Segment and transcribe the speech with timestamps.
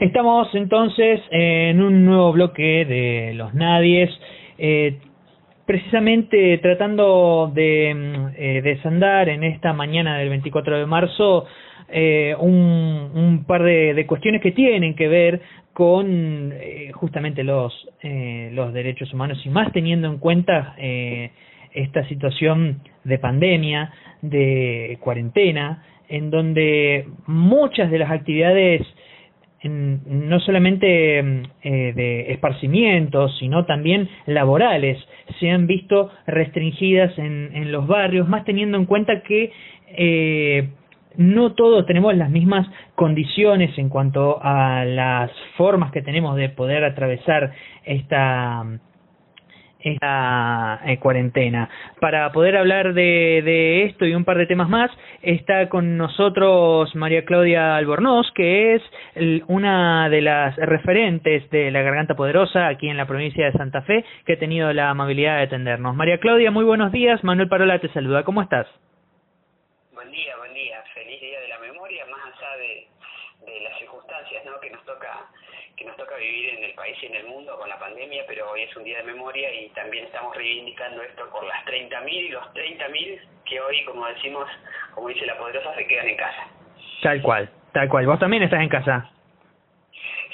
[0.00, 4.10] Estamos entonces en un nuevo bloque de los nadies,
[4.56, 4.98] eh,
[5.66, 11.46] precisamente tratando de mm, eh, desandar en esta mañana del 24 de marzo
[11.88, 15.40] eh, un, par de, de, cuestiones que tienen que ver
[15.72, 17.72] con eh, justamente los,
[18.02, 21.30] eh, los derechos humanos y más teniendo en cuenta eh,
[21.72, 28.86] esta situación de pandemia, de cuarentena, en donde muchas de las actividades
[29.60, 34.98] en, no solamente eh, de esparcimiento, sino también laborales,
[35.40, 39.52] se han visto restringidas en, en los barrios, más teniendo en cuenta que
[39.88, 40.68] eh,
[41.16, 46.84] no todos tenemos las mismas condiciones en cuanto a las formas que tenemos de poder
[46.84, 47.52] atravesar
[47.84, 48.64] esta
[49.80, 51.68] esta cuarentena.
[52.00, 54.90] Para poder hablar de, de, esto y un par de temas más,
[55.22, 58.82] está con nosotros María Claudia Albornoz, que es
[59.14, 63.82] el, una de las referentes de la Garganta Poderosa aquí en la provincia de Santa
[63.82, 65.94] Fe, que ha tenido la amabilidad de atendernos.
[65.94, 67.22] María Claudia, muy buenos días.
[67.24, 68.24] Manuel Parola te saluda.
[68.24, 68.66] ¿Cómo estás?
[69.92, 70.82] Buen día, buen día.
[70.94, 72.48] Feliz Día de la Memoria, más allá
[73.44, 74.58] de, las circunstancias ¿no?
[74.60, 75.26] que nos toca
[75.76, 78.50] que nos toca vivir en el país y en el mundo con la pandemia, pero
[78.50, 82.28] hoy es un día de memoria y también estamos reivindicando esto por las 30.000 y
[82.30, 84.48] los 30.000 que hoy, como decimos,
[84.92, 86.48] como dice la poderosa, se quedan en casa.
[87.00, 88.06] Tal cual, tal cual.
[88.06, 89.08] ¿Vos también estás en casa?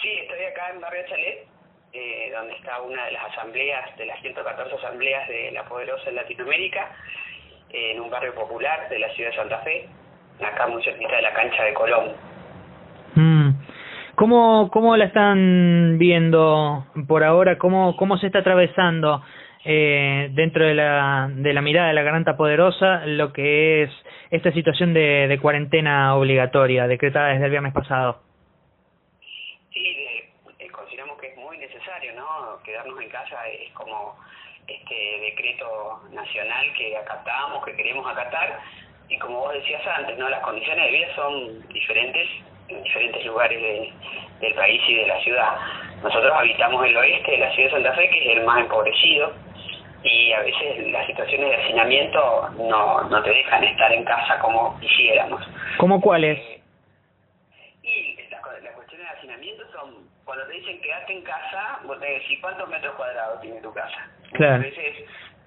[0.00, 1.46] Sí, estoy acá en Barrio Chalet,
[1.92, 6.16] eh, donde está una de las asambleas, de las 114 asambleas de la poderosa en
[6.16, 6.90] Latinoamérica,
[7.70, 9.88] eh, en un barrio popular de la ciudad de Santa Fe,
[10.42, 12.33] acá muy cerquita de la cancha de Colón.
[14.16, 17.58] ¿Cómo, ¿Cómo la están viendo por ahora?
[17.58, 19.22] ¿Cómo, cómo se está atravesando
[19.64, 23.90] eh, dentro de la, de la mirada de la garganta poderosa lo que es
[24.30, 28.20] esta situación de, de cuarentena obligatoria decretada desde el viernes pasado?
[29.72, 30.28] Sí,
[30.58, 32.62] eh, consideramos que es muy necesario, ¿no?
[32.62, 34.16] Quedarnos en casa es como
[34.68, 38.60] este decreto nacional que acatamos, que queremos acatar,
[39.08, 40.28] y como vos decías antes, ¿no?
[40.28, 42.28] Las condiciones de vida son diferentes
[42.68, 43.92] en diferentes lugares de,
[44.40, 45.56] del país y de la ciudad.
[46.02, 49.32] Nosotros habitamos el oeste de la ciudad de Santa Fe, que es el más empobrecido,
[50.02, 54.78] y a veces las situaciones de hacinamiento no, no te dejan estar en casa como
[54.80, 55.42] quisiéramos.
[55.78, 56.38] ¿Cómo cuáles?
[56.38, 56.62] Eh,
[57.82, 62.06] y las la cuestiones de hacinamiento son, cuando te dicen quedate en casa, vos te
[62.06, 64.10] decís cuántos metros cuadrados tiene tu casa.
[64.32, 64.56] Claro.
[64.56, 65.06] A veces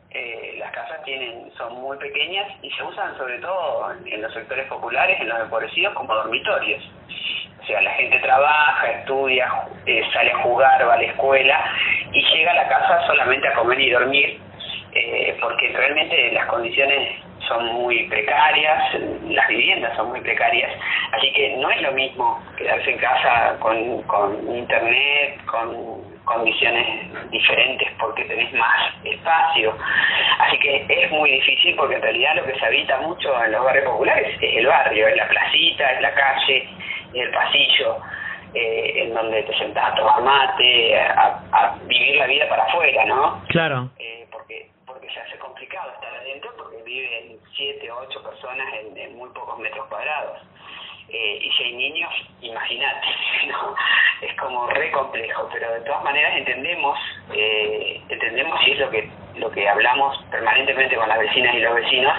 [0.10, 4.68] eh, las casas tienen son muy pequeñas y se usan sobre todo en los sectores
[4.68, 6.84] populares, en los empobrecidos, como dormitorios.
[7.68, 9.46] O sea, la gente trabaja, estudia,
[9.86, 11.66] eh, sale a jugar, va a la escuela
[12.14, 14.40] y llega a la casa solamente a comer y dormir,
[14.94, 18.94] eh, porque realmente las condiciones son muy precarias,
[19.28, 20.72] las viviendas son muy precarias,
[21.12, 27.90] así que no es lo mismo quedarse en casa con, con internet, con condiciones diferentes
[28.00, 29.76] porque tenés más espacio.
[30.40, 33.64] Así que es muy difícil porque en realidad lo que se habita mucho en los
[33.64, 36.70] barrios populares es el barrio, es la placita, es la calle,
[37.14, 37.98] es el pasillo,
[38.54, 43.06] eh, en donde te sentás a tomar mate, a, a vivir la vida para afuera,
[43.06, 43.44] ¿no?
[43.50, 43.90] Claro.
[44.00, 48.98] Eh, porque porque se hace complicado estar adentro porque viven siete o ocho personas en,
[48.98, 50.40] en muy pocos metros cuadrados.
[51.10, 53.08] Eh, y si hay niños, imagínate,
[53.48, 53.76] ¿no?
[54.22, 57.00] es como re complejo, pero de todas maneras entendemos,
[57.34, 59.10] eh, entendemos y es lo que
[59.40, 62.14] lo que hablamos permanentemente con las vecinas y los vecinos,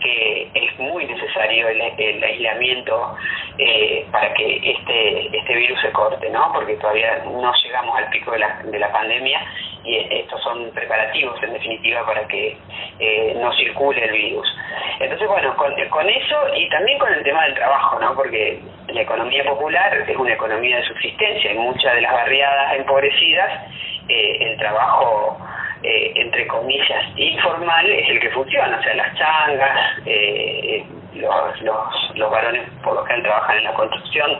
[0.00, 1.80] que es muy necesario el,
[2.22, 3.16] aislamiento
[3.58, 6.52] eh, para que este este virus se corte, ¿no?
[6.52, 9.40] Porque todavía no llegamos al pico de la, de la pandemia
[9.84, 12.56] y estos son preparativos en definitiva para que
[12.98, 14.46] eh, no circule el virus.
[15.00, 18.14] Entonces, bueno, con, con eso y también con el tema del trabajo, ¿no?
[18.14, 21.50] Porque la economía popular es una economía de subsistencia.
[21.50, 23.50] En muchas de las barriadas empobrecidas,
[24.08, 25.38] eh, el trabajo,
[25.82, 28.78] eh, entre comillas, informal es el que funciona.
[28.78, 30.84] O sea, las changas, eh,
[31.14, 34.38] los, los, los varones por lo general trabajan en la construcción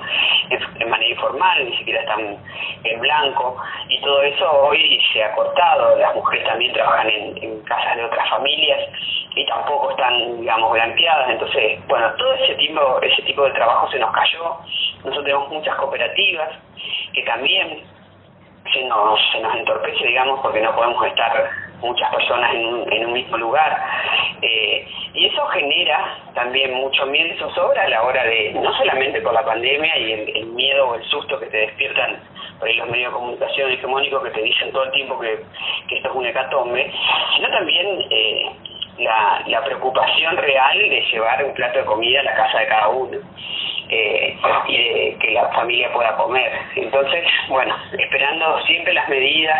[0.78, 2.38] de manera informal, ni siquiera están
[2.84, 3.56] en blanco.
[3.88, 5.96] Y todo eso hoy se ha cortado.
[5.98, 8.80] Las mujeres también trabajan en, en casas de otras familias
[9.34, 11.30] y tampoco están, digamos, blanqueadas.
[11.30, 14.58] Entonces, bueno, todo ese tipo, ese tipo de trabajo se nos cayó.
[14.98, 16.50] Nosotros tenemos muchas cooperativas
[17.12, 17.82] que también
[18.72, 21.50] se nos, se nos entorpece, digamos, porque no podemos estar
[21.80, 23.76] muchas personas en un, en un mismo lugar.
[24.40, 29.20] Eh, y eso genera también mucho miedo y zozobra a la hora de, no solamente
[29.20, 32.20] por la pandemia y el, miedo o el susto que te despiertan
[32.58, 35.44] por ahí los medios de comunicación hegemónicos que te dicen todo el tiempo que,
[35.88, 36.92] que esto es un hecatombe,
[37.36, 38.50] sino también eh,
[38.98, 42.88] la, la preocupación real de llevar un plato de comida a la casa de cada
[42.88, 43.18] uno.
[45.62, 46.50] Familia pueda comer.
[46.74, 49.58] Entonces, bueno, esperando siempre las medidas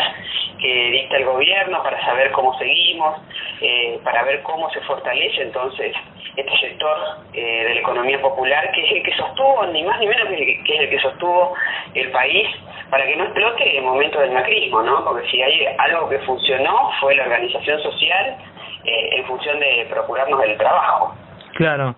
[0.59, 3.21] que dicta el gobierno para saber cómo seguimos,
[3.61, 5.95] eh, para ver cómo se fortalece entonces
[6.37, 6.97] este sector
[7.35, 10.53] eh, de la economía popular, que es el que sostuvo, ni más ni menos que,
[10.53, 11.55] es el que sostuvo
[11.95, 12.49] el país
[12.91, 15.05] para que no explote el momento del macrismo, ¿no?
[15.05, 18.37] Porque si hay algo que funcionó fue la organización social
[18.85, 21.15] eh, en función de procurarnos el trabajo.
[21.55, 21.97] Claro.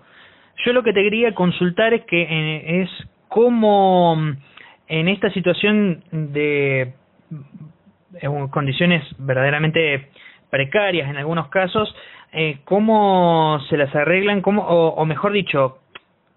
[0.65, 2.89] Yo lo que te quería consultar es que eh, es
[3.35, 4.15] cómo
[4.87, 6.93] en esta situación de
[8.49, 10.09] condiciones verdaderamente
[10.49, 11.93] precarias en algunos casos,
[12.31, 15.79] eh, cómo se las arreglan, cómo, o, mejor dicho,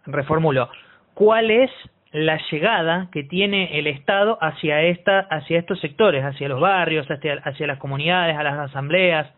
[0.06, 0.70] reformulo,
[1.14, 1.70] cuál es
[2.10, 7.34] la llegada que tiene el Estado hacia esta, hacia estos sectores, hacia los barrios, hacia,
[7.44, 9.32] hacia las comunidades, a las asambleas.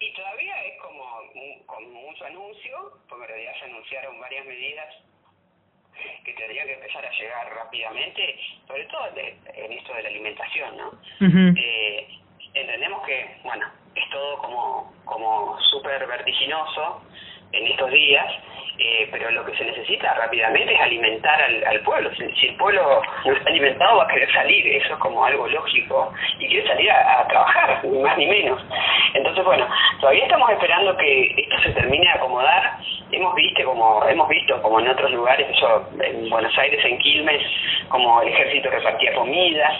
[0.00, 5.02] Y todavía es como, con mucho anuncio, porque en realidad se anunciaron varias medidas
[6.32, 10.92] que tendrían que empezar a llegar rápidamente, sobre todo en esto de la alimentación, ¿no?
[11.56, 12.06] eh,
[12.54, 17.02] entendemos que, bueno, es todo como, como súper vertiginoso
[17.52, 18.26] en estos días,
[18.78, 22.10] eh, pero lo que se necesita rápidamente es alimentar al, al pueblo.
[22.14, 26.12] Si, el pueblo no está alimentado va a querer salir, eso es como algo lógico,
[26.38, 28.62] y quiere salir a, trabajar, ni más ni menos.
[29.14, 29.68] Entonces, bueno,
[30.00, 32.78] todavía estamos esperando que esto se termine de acomodar.
[33.12, 35.46] Hemos visto como hemos visto como en otros lugares,
[36.00, 37.42] en Buenos Aires, en Quilmes,
[37.88, 39.78] como el ejército repartía comida,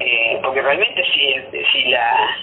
[0.00, 1.34] eh, porque realmente si,
[1.72, 2.36] si la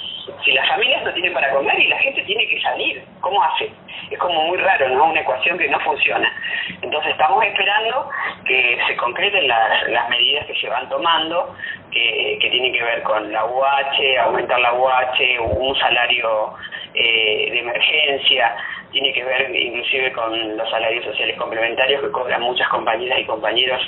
[0.44, 3.70] si las familias no tienen para comer y la gente tiene que salir, ¿cómo hace?
[4.10, 5.06] Es como muy raro, ¿no?
[5.06, 6.32] Una ecuación que no funciona.
[6.82, 8.10] Entonces estamos esperando
[8.46, 11.56] que se concreten las, las medidas que se van tomando,
[11.92, 16.54] que, que tienen que ver con la UH, aumentar la UH, un salario
[16.96, 18.56] eh, de emergencia,
[18.92, 23.82] tiene que ver inclusive con los salarios sociales complementarios que cobran muchas compañeras y compañeros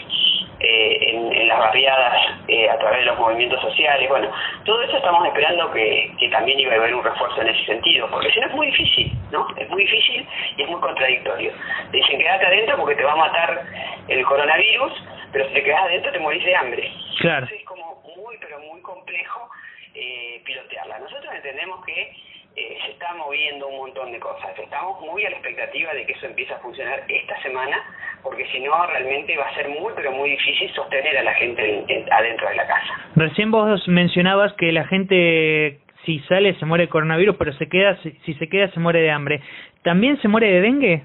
[0.60, 2.16] eh, en, en, las barriadas
[2.48, 4.10] eh, a través de los movimientos sociales.
[4.10, 4.30] Bueno,
[4.66, 8.10] todo eso estamos esperando que, que también iba a haber un refuerzo en ese sentido,
[8.10, 9.48] porque si no es muy difícil, ¿no?
[9.56, 10.28] Es muy difícil
[10.58, 11.54] y es muy contradictorio.
[11.92, 13.64] dicen quédate adentro porque te va a matar
[14.08, 14.94] el coronavirus,
[15.32, 16.92] pero si te quedas adentro te morís de hambre.
[17.20, 17.46] Claro.
[17.46, 19.50] Entonces es como muy, pero muy complejo
[19.94, 21.00] eh, pilotearla.
[21.00, 22.14] Nosotros entendemos que
[22.58, 24.58] eh, se está moviendo un montón de cosas.
[24.58, 27.78] Estamos muy a la expectativa de que eso empiece a funcionar esta semana,
[28.24, 31.86] porque si no, realmente va a ser muy, pero muy difícil sostener a la gente
[32.10, 33.10] adentro de la casa.
[33.16, 37.96] Recién vos mencionabas que la gente, si sale, se muere de coronavirus, pero se queda,
[38.02, 39.40] si, se queda, se muere de hambre.
[39.84, 41.04] ¿También se muere de dengue?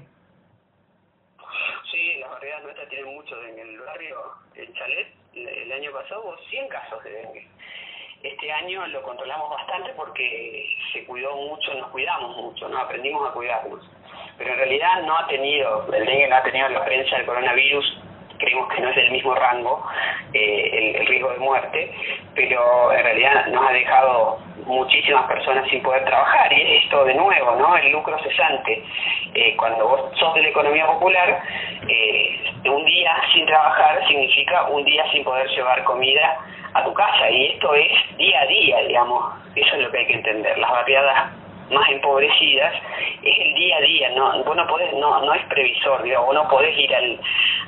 [1.91, 3.61] Sí, las barriadas nuestras tienen mucho dengue.
[3.61, 4.17] En el barrio,
[4.55, 7.52] en Chalet, el año pasado hubo 100 casos de dengue
[8.23, 13.33] este año lo controlamos bastante porque se cuidó mucho, nos cuidamos mucho, no aprendimos a
[13.33, 13.85] cuidarnos.
[14.37, 17.99] Pero en realidad no ha tenido, el dengue no ha tenido la prensa del coronavirus,
[18.37, 19.85] creemos que no es del mismo rango
[20.33, 21.91] eh, el, riesgo de muerte,
[22.33, 27.15] pero en realidad nos ha dejado muchísimas personas sin poder trabajar y es esto de
[27.15, 27.75] nuevo, ¿no?
[27.75, 28.83] El lucro cesante.
[29.33, 31.41] Eh, cuando vos sos de la economía popular,
[31.87, 36.39] eh, un día sin trabajar significa un día sin poder llevar comida
[36.73, 40.07] a tu casa y esto es día a día, digamos, eso es lo que hay
[40.07, 40.57] que entender.
[40.57, 41.31] Las barriadas
[41.69, 42.73] más empobrecidas
[43.23, 46.35] es el día a día, no, vos no podés, no, no es previsor, digamos, vos
[46.35, 47.19] no podés ir al,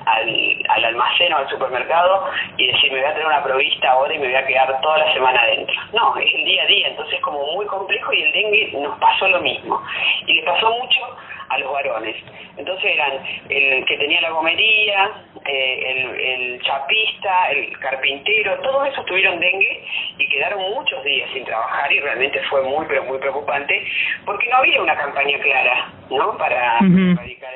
[0.06, 2.26] al, al almacén o al supermercado
[2.58, 4.98] y decir me voy a tener una provista ahora y me voy a quedar toda
[4.98, 5.76] la semana adentro.
[5.94, 8.98] No, es el día a día, entonces es como muy complejo y el dengue nos
[9.00, 9.82] pasó lo mismo.
[10.28, 11.00] Y le pasó mucho
[11.50, 12.16] a los varones.
[12.58, 13.14] Entonces eran
[13.50, 15.12] el que tenía la gomería,
[15.46, 19.84] eh, el, el chapista, el carpintero, todos esos tuvieron dengue
[20.18, 23.86] y quedaron muchos días sin trabajar y realmente fue muy, pero muy preocupante
[24.26, 26.38] porque no había una campaña clara, ¿no?
[26.38, 27.55] Para erradicar.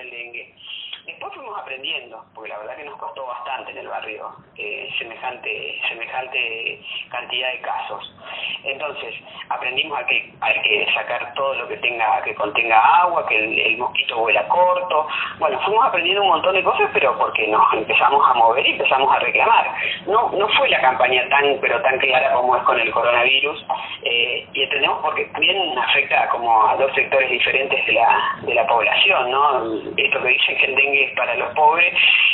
[2.35, 6.79] Porque la verdad que nos costó bastante en el barrio eh, semejante semejante
[7.09, 8.15] cantidad de casos.
[8.63, 9.15] Entonces,
[9.49, 13.77] aprendimos a que hay que sacar todo lo que tenga que contenga agua, que el,
[13.77, 15.07] mosquito vuela corto.
[15.39, 19.11] Bueno, fuimos aprendiendo un montón de cosas, pero porque nos empezamos a mover y empezamos
[19.11, 19.73] a reclamar.
[20.05, 23.65] No no fue la campaña tan pero tan clara como es con el coronavirus
[24.03, 28.67] eh, y entendemos porque también afecta como a dos sectores diferentes de la de la
[28.67, 29.63] población, ¿no?
[29.97, 31.78] Esto que dicen que el dengue es para los pobres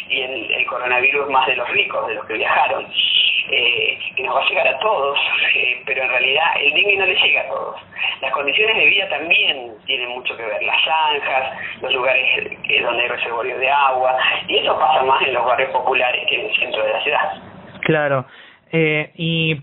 [0.09, 2.85] y el, el coronavirus más de los ricos, de los que viajaron
[3.51, 5.17] eh, que nos va a llegar a todos,
[5.55, 7.81] eh, pero en realidad el dengue no le llega a todos.
[8.21, 12.25] Las condiciones de vida también tienen mucho que ver, las zanjas, los lugares
[12.69, 16.35] eh, donde hay reservorios de agua, y eso pasa más en los barrios populares que
[16.39, 17.43] en el centro de la ciudad.
[17.81, 18.25] Claro,
[18.71, 19.57] eh, y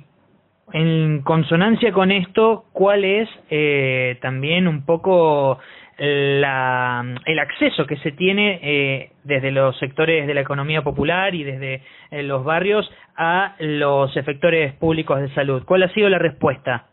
[0.73, 5.59] en consonancia con esto, ¿cuál es eh, también un poco
[5.99, 11.45] la, el acceso que se tiene eh, desde los sectores de la economía popular y
[11.45, 15.65] desde eh, los barrios a los efectores públicos de salud.
[15.65, 16.87] ¿Cuál ha sido la respuesta?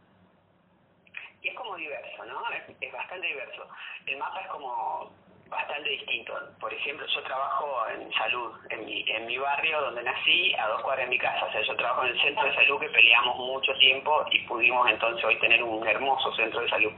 [1.42, 2.42] es como diverso, ¿no?
[2.82, 3.68] es bastante diverso.
[4.06, 5.12] El mapa es como
[5.50, 6.34] bastante distinto.
[6.70, 10.84] Por ejemplo, yo trabajo en salud, en mi, en mi barrio donde nací, a dos
[10.84, 11.48] cuadras de mi casa.
[11.48, 14.88] O sea, yo trabajo en el centro de salud que peleamos mucho tiempo y pudimos
[14.88, 16.92] entonces hoy tener un hermoso centro de salud.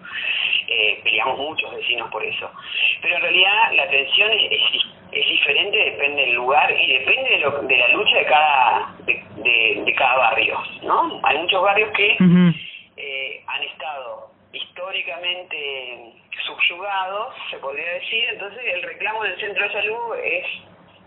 [0.67, 2.51] Eh, peleamos muchos vecinos por eso.
[3.01, 4.61] Pero en realidad la atención es,
[5.13, 9.83] es, diferente, depende del lugar y depende de, lo, de la lucha de cada, de,
[9.85, 11.21] de, cada barrio, ¿no?
[11.23, 12.17] Hay muchos barrios que
[12.97, 16.20] eh, han estado históricamente
[16.67, 20.45] subyugados, se podría decir, entonces el reclamo del centro de salud es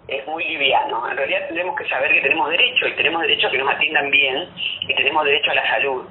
[0.09, 1.09] es muy liviano.
[1.11, 4.11] En realidad tenemos que saber que tenemos derecho y tenemos derecho a que nos atiendan
[4.11, 4.49] bien
[4.83, 6.05] y tenemos derecho a la salud.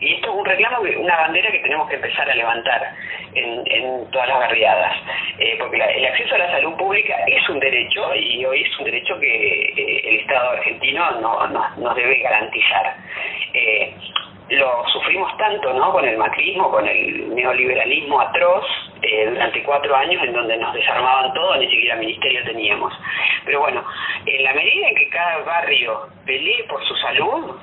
[0.00, 2.94] Y esto es un reclamo, una bandera que tenemos que empezar a levantar
[3.34, 4.96] en, en todas las barriadas,
[5.38, 8.84] eh, porque el acceso a la salud pública es un derecho y hoy es un
[8.86, 12.96] derecho que eh, el Estado argentino no, no, nos debe garantizar.
[13.52, 13.94] Eh,
[14.48, 15.92] lo sufrimos tanto ¿no?
[15.92, 18.64] con el macrismo, con el neoliberalismo atroz,
[19.02, 22.92] eh, durante cuatro años en donde nos desarmaban todo, ni siquiera ministerio teníamos.
[23.44, 23.84] Pero bueno,
[24.24, 27.56] en la medida en que cada barrio pelee por su salud,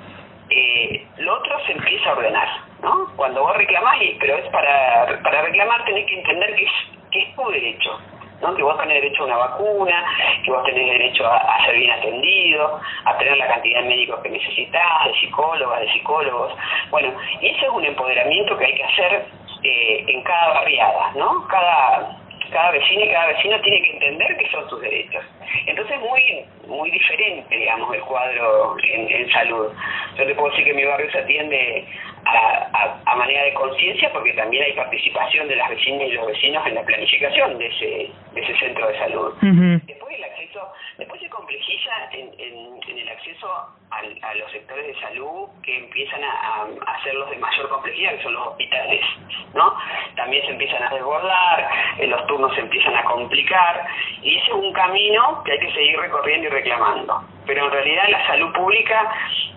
[0.50, 2.50] eh, lo otro se empieza a ordenar,
[2.82, 3.08] ¿no?
[3.16, 6.72] Cuando vos reclamás, pero es para, para reclamar tenés que entender que es,
[7.12, 8.00] que es tu derecho,
[8.43, 8.55] ¿no?
[8.55, 10.05] que vos tenés derecho a una vacuna,
[10.43, 14.29] que vos tenés derecho a, ser bien atendido, a tener la cantidad de médicos que
[14.29, 16.53] necesitas, de psicólogas, de psicólogos.
[16.91, 19.25] Bueno, y ese es un empoderamiento que hay que hacer
[19.63, 21.47] eh, en cada barriada, ¿no?
[21.47, 22.23] Cada
[22.53, 25.24] cada vecino y cada vecino tiene que entender que son sus derechos.
[25.65, 29.67] Entonces es muy muy diferente, digamos, el cuadro en, en salud.
[30.17, 31.86] Yo te puedo decir que mi barrio se atiende
[32.25, 36.65] a, a, manera de conciencia porque también hay participación de las vecinas y los vecinos
[36.65, 39.33] en la planificación de ese, de ese centro de salud.
[40.13, 43.48] El acceso, después se complejiza en, el acceso
[43.89, 48.24] a los sectores de salud que empiezan a, a ser los de mayor complejidad, que
[48.24, 49.01] son los hospitales,
[49.53, 49.75] ¿no?
[50.15, 53.88] También se empiezan a desbordar, eh, los turnos se empiezan a complicar
[54.22, 57.24] y ese es un camino que hay que seguir recorriendo y reclamando.
[57.46, 59.12] Pero en realidad la salud pública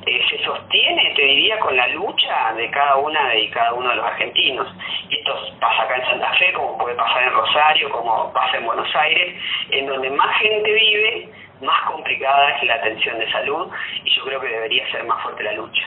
[0.07, 3.97] eh, se sostiene, te diría, con la lucha de cada una y cada uno de
[3.97, 4.69] los argentinos.
[5.09, 8.67] Y esto pasa acá en Santa Fe, como puede pasar en Rosario, como pasa en
[8.67, 9.35] Buenos Aires,
[9.71, 11.29] en donde más gente vive,
[11.61, 13.69] más complicada es la atención de salud
[14.05, 15.83] y yo creo que debería ser más fuerte la lucha.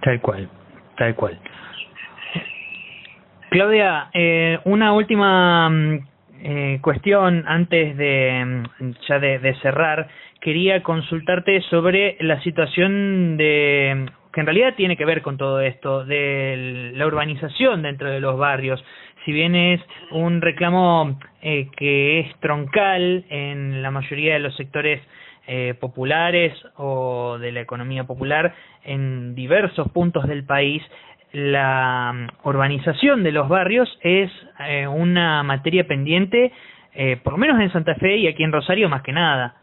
[0.00, 0.48] Tal cual,
[0.96, 1.38] tal cual.
[3.50, 6.06] Claudia, eh, una última mm,
[6.42, 10.08] eh, cuestión antes de mm, ya de, cerrar.
[10.42, 16.04] Quería consultarte sobre la situación de que en realidad tiene que ver con todo esto
[16.04, 18.84] de la urbanización dentro de los barrios.
[19.24, 19.80] Si bien es
[20.10, 25.00] un reclamo eh, que es troncal en la mayoría de los sectores
[25.46, 30.82] eh, populares o de la economía popular en diversos puntos del país,
[31.32, 34.30] la mm, urbanización de los barrios es
[34.60, 36.52] eh, una materia pendiente,
[36.94, 39.56] eh, por lo menos en Santa Fe y aquí en Rosario más que nada.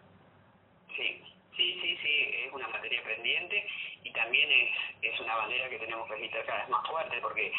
[0.97, 1.21] Sí,
[1.55, 3.65] sí, sí, sí, es una materia pendiente
[4.03, 6.67] y también es, es una bandera que tenemos que agitar cada
[7.21, 7.51] porque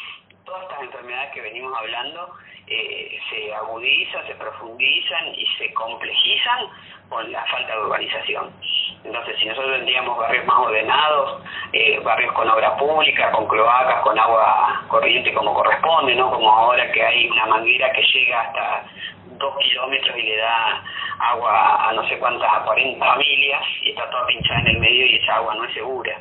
[0.45, 2.35] todas estas enfermedades que venimos hablando
[2.67, 6.67] eh, se agudizan, se profundizan y se complejizan
[7.09, 8.51] con la falta de urbanización.
[9.03, 14.17] Entonces, si nosotros tendríamos barrios más ordenados, eh, barrios con obra pública, con cloacas, con
[14.17, 16.31] agua corriente como corresponde, ¿no?
[16.31, 18.85] Como ahora que hay una manguera que llega hasta
[19.37, 20.83] dos kilómetros y le da
[21.19, 25.05] agua a no sé cuántas, a 40 familias y está toda pinchada en el medio
[25.05, 26.17] y esa agua no es segura.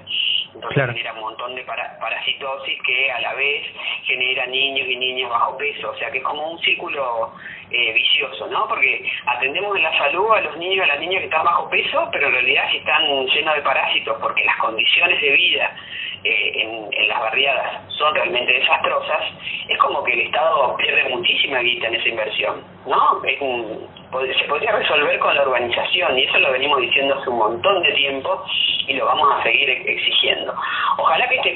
[0.54, 3.66] Entonces genera un montón de parasitosis que a la vez
[4.04, 7.33] genera niños y niñas bajo peso, o sea que es como un círculo
[7.71, 8.66] eh, vicioso, ¿no?
[8.69, 11.71] Porque atendemos en la salud a los niños y a las niñas que están bajo
[11.71, 15.76] peso, pero en realidad están llenos de parásitos porque las condiciones de vida
[16.25, 19.23] eh, en, en las barriadas son realmente desastrosas,
[19.69, 23.25] es como que el Estado pierde muchísima guita en esa inversión, ¿no?
[23.25, 27.38] Es un, se podría resolver con la urbanización y eso lo venimos diciendo hace un
[27.38, 28.42] montón de tiempo
[28.87, 30.20] y lo vamos a seguir exigiendo.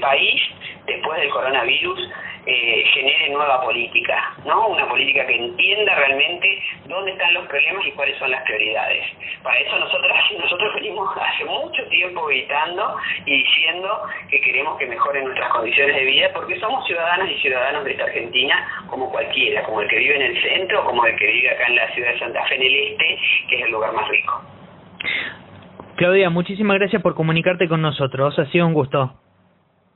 [0.05, 0.41] País,
[0.85, 1.99] después del coronavirus,
[2.47, 4.69] eh, genere nueva política, ¿no?
[4.69, 9.03] Una política que entienda realmente dónde están los problemas y cuáles son las prioridades.
[9.43, 15.25] Para eso nosotros nosotros venimos hace mucho tiempo gritando y diciendo que queremos que mejoren
[15.25, 19.81] nuestras condiciones de vida porque somos ciudadanas y ciudadanos de esta Argentina como cualquiera, como
[19.81, 22.19] el que vive en el centro, como el que vive acá en la ciudad de
[22.19, 23.19] Santa Fe en el este,
[23.49, 24.43] que es el lugar más rico.
[25.97, 28.37] Claudia, muchísimas gracias por comunicarte con nosotros.
[28.39, 29.15] Ha sido un gusto.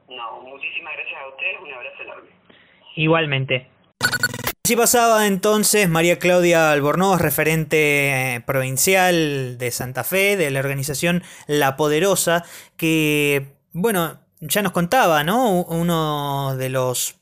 [0.08, 1.60] No, muchísimas gracias a ustedes.
[1.60, 2.30] Un abrazo enorme.
[2.98, 3.68] Igualmente.
[4.64, 11.22] Así pasaba entonces María Claudia Albornoz, referente eh, provincial de Santa Fe, de la organización
[11.46, 12.44] La Poderosa,
[12.76, 15.62] que, bueno, ya nos contaba, ¿no?
[15.62, 17.14] Uno de los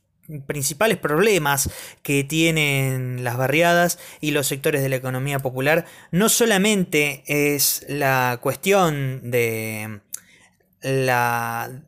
[0.47, 1.71] principales problemas
[2.02, 8.38] que tienen las barriadas y los sectores de la economía popular no solamente es la
[8.40, 10.00] cuestión de
[10.80, 11.83] la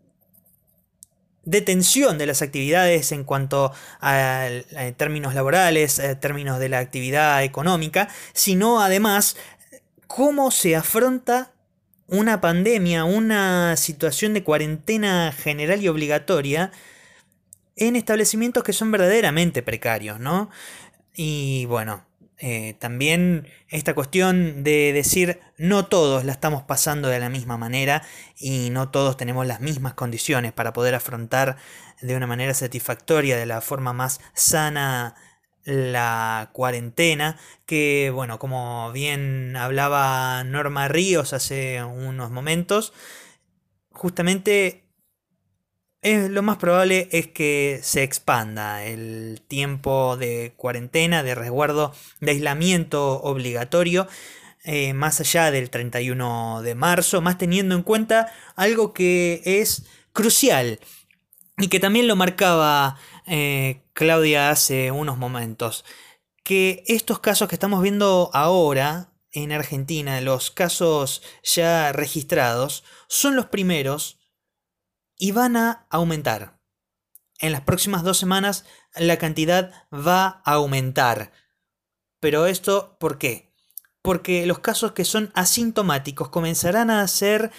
[1.49, 4.49] detención de las actividades en cuanto a,
[4.97, 9.37] términos laborales, a términos de la actividad económica, sino además
[10.07, 11.53] cómo se afronta
[12.07, 16.71] una pandemia, una situación de cuarentena general y obligatoria
[17.77, 20.51] en establecimientos que son verdaderamente precarios, ¿no?
[21.15, 22.05] Y bueno,
[22.41, 28.03] eh, también esta cuestión de decir no todos la estamos pasando de la misma manera
[28.37, 31.57] y no todos tenemos las mismas condiciones para poder afrontar
[32.01, 35.17] de una manera satisfactoria, de la forma más sana
[35.65, 42.93] la cuarentena, que bueno, como bien hablaba Norma Ríos hace unos momentos,
[43.91, 44.88] justamente
[46.03, 53.21] lo más probable es que se expanda el tiempo de cuarentena, de resguardo, de aislamiento
[53.23, 54.07] obligatorio,
[54.65, 60.81] eh, más allá del 31 de marzo, más teniendo en cuenta algo que es crucial
[61.57, 65.85] y que también lo marcaba eh, Claudia hace unos momentos,
[66.45, 73.47] que estos casos que estamos viendo ahora en Argentina, los casos ya registrados, son los
[73.47, 74.18] primeros
[75.19, 76.59] y van a aumentar.
[77.41, 81.33] En las próximas dos semanas la cantidad va a aumentar.
[82.21, 83.53] Pero esto, ¿por qué?
[84.03, 87.51] Porque los casos que son asintomáticos comenzarán a ser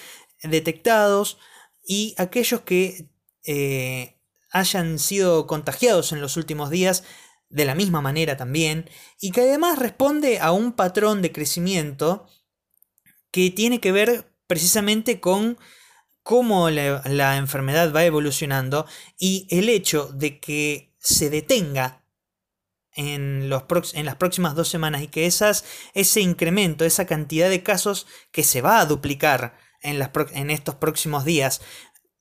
[0.43, 1.37] detectados
[1.83, 3.09] y aquellos que
[3.45, 4.19] eh,
[4.51, 7.03] hayan sido contagiados en los últimos días
[7.49, 8.89] de la misma manera también
[9.19, 12.27] y que además responde a un patrón de crecimiento
[13.31, 15.57] que tiene que ver precisamente con
[16.29, 18.85] cómo la, enfermedad va evolucionando
[19.17, 22.05] y el hecho de que se detenga
[22.91, 23.63] en, los
[23.95, 25.65] en, las próximas dos semanas y que esas,
[25.95, 30.75] ese incremento, esa cantidad de casos que se va a duplicar en, las, en estos
[30.75, 31.61] próximos días,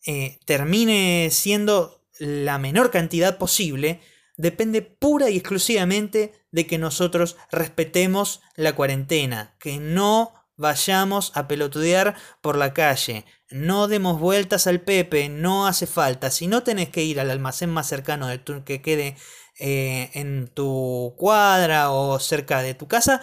[0.07, 4.01] eh, termine siendo la menor cantidad posible,
[4.38, 12.16] depende pura y exclusivamente de que nosotros respetemos la cuarentena, que no vayamos a pelotudear
[12.42, 16.31] por la calle, no demos vueltas al Pepe, no hace falta.
[16.31, 19.16] Si no tenés que ir al almacén más cercano de que quede
[19.59, 23.23] eh, en tu cuadra o cerca de tu casa,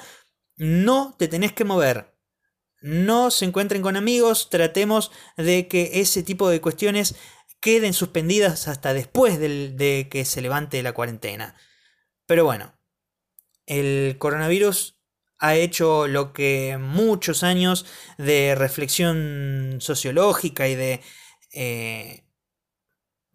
[0.56, 2.15] no te tenés que mover.
[2.82, 7.15] No se encuentren con amigos, tratemos de que ese tipo de cuestiones
[7.60, 11.56] queden suspendidas hasta después de que se levante la cuarentena.
[12.26, 12.76] Pero bueno,
[13.65, 14.95] el coronavirus
[15.46, 17.86] ha hecho lo que muchos años
[18.18, 21.02] de reflexión sociológica y de
[21.54, 22.26] eh,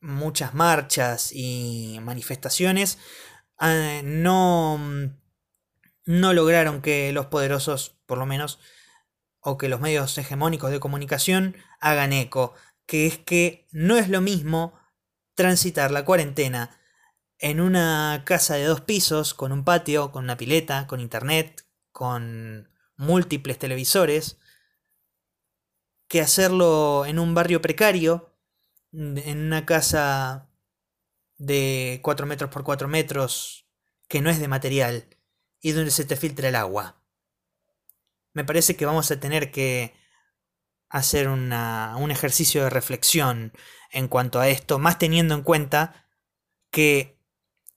[0.01, 2.99] muchas marchas y manifestaciones
[3.59, 4.81] ah, no,
[6.05, 8.59] no lograron que los poderosos, por lo menos,
[9.41, 12.55] o que los medios hegemónicos de comunicación hagan eco,
[12.87, 14.75] que es que no es lo mismo
[15.35, 16.77] transitar la cuarentena
[17.39, 22.71] en una casa de dos pisos, con un patio, con una pileta, con internet, con
[22.97, 24.39] múltiples televisores,
[26.09, 28.37] que hacerlo en un barrio precario,
[28.93, 30.51] en una casa
[31.39, 33.67] de 4 metros por 4 metros,
[34.09, 35.17] que no es de material,
[35.61, 37.01] y donde se te filtra el agua.
[38.33, 39.95] Me parece que vamos a tener que
[40.89, 43.53] hacer una, un ejercicio de reflexión
[43.91, 46.09] en cuanto a esto, más teniendo en cuenta
[46.71, 47.21] que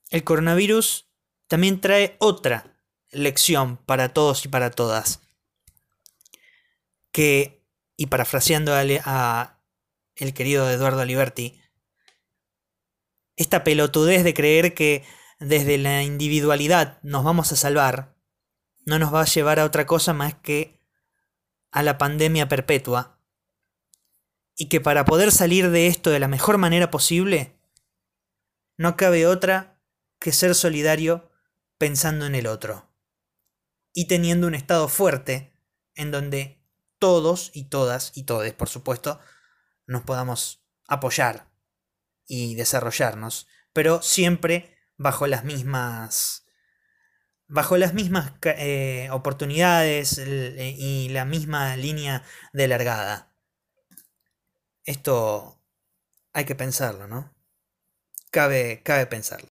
[0.10, 1.10] el coronavirus
[1.48, 2.73] también trae otra
[3.14, 5.22] lección para todos y para todas.
[7.12, 7.64] Que,
[7.96, 9.60] y parafraseando a,
[10.16, 11.62] el querido Eduardo Aliberti,
[13.36, 15.04] esta pelotudez de creer que
[15.40, 18.16] desde la individualidad nos vamos a salvar,
[18.86, 20.80] no nos va a llevar a otra cosa más que
[21.72, 23.20] a la pandemia perpetua.
[24.56, 27.58] Y que para poder salir de esto de la mejor manera posible,
[28.78, 29.82] no cabe otra
[30.20, 31.32] que ser solidario
[31.80, 32.93] pensando en el otro
[33.94, 35.54] y teniendo un Estado fuerte
[35.96, 36.62] en donde
[37.00, 39.20] todos y todas y todes, por supuesto,
[39.86, 41.52] nos podamos apoyar
[42.26, 46.44] y desarrollarnos, pero siempre bajo las mismas
[47.48, 53.36] bajo las mismas eh, oportunidades eh, y la misma línea de largada.
[54.86, 55.62] Esto
[56.34, 57.32] hay que pensarlo, ¿no?
[58.32, 59.50] Cabe, cabe pensarlo.